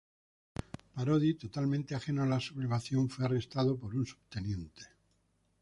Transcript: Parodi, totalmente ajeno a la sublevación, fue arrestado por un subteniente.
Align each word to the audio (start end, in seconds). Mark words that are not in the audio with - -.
Parodi, 0.95 1.35
totalmente 1.37 1.93
ajeno 1.93 2.23
a 2.23 2.25
la 2.25 2.39
sublevación, 2.39 3.07
fue 3.07 3.25
arrestado 3.25 3.77
por 3.77 3.93
un 3.93 4.07
subteniente. 4.07 4.87